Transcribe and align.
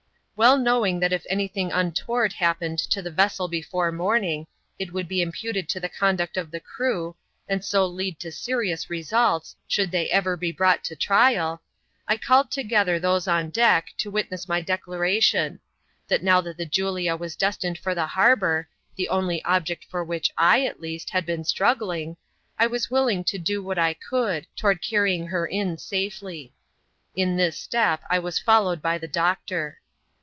Well 0.37 0.57
knowing 0.57 0.99
that 1.01 1.13
if 1.13 1.23
any 1.29 1.47
thing 1.47 1.71
untoward 1.71 2.33
happened 2.33 2.79
to 2.79 3.03
the 3.03 3.11
vessel 3.11 3.47
before 3.47 3.91
morning, 3.91 4.47
it 4.79 4.91
wo\i\d 4.91 5.23
\>^ 5.25 5.27
im^xxt/^ 5.31 5.67
to 5.67 5.79
the 5.79 5.87
oondnct 5.87 6.17
CHAP. 6.17 6.17
XXVI.] 6.17 6.17
WE 6.17 6.17
ENTER 6.17 6.17
THE 6.17 6.17
HARBOUR. 6.17 6.17
99 6.17 6.19
of 6.43 6.51
the 6.51 6.59
crew, 6.59 7.15
and 7.47 7.63
so 7.63 7.85
lead 7.85 8.19
to 8.21 8.31
serious 8.31 8.89
results, 8.89 9.55
should 9.67 9.91
they 9.91 10.09
ever 10.09 10.35
be 10.35 10.51
brought 10.51 10.83
to 10.85 10.95
trial; 10.95 11.61
I 12.07 12.17
called 12.17 12.49
together 12.49 12.97
those 12.99 13.27
on 13.27 13.51
deck, 13.51 13.89
to 13.99 14.09
witness 14.09 14.49
my 14.49 14.61
declaration:— 14.61 15.59
that 16.07 16.23
now 16.23 16.41
that 16.41 16.57
the 16.57 16.65
Julia 16.65 17.15
was 17.15 17.35
destined 17.35 17.77
for 17.77 17.93
the 17.93 18.07
harbour 18.07 18.67
(the 18.95 19.09
only 19.09 19.43
object 19.45 19.85
for 19.91 20.03
which 20.03 20.31
/, 20.35 20.37
at 20.39 20.81
least, 20.81 21.11
had 21.11 21.23
been 21.23 21.43
strug 21.43 21.77
gling), 21.77 22.17
I 22.57 22.65
was 22.65 22.89
willing 22.89 23.23
to 23.25 23.37
do 23.37 23.61
what 23.61 23.77
I 23.77 23.93
could, 23.93 24.47
toward 24.55 24.81
carrying 24.81 25.27
her 25.27 25.45
in 25.45 25.77
safely. 25.77 26.51
In 27.15 27.37
this 27.37 27.59
step 27.59 28.01
I 28.09 28.17
was 28.17 28.39
followed 28.39 28.81
by 28.81 28.97
the 28.97 29.07
doctor. 29.07 29.77